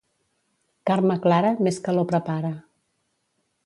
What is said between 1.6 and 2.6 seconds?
més calor prepara.